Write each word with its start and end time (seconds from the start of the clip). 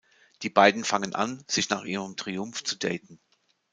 Die 0.41 0.49
beiden 0.49 0.83
fangen 0.83 1.13
an, 1.13 1.43
sich 1.47 1.69
nach 1.69 1.83
ihrem 1.83 2.15
Triumph 2.15 2.63
zu 2.63 2.75
daten. 2.75 3.19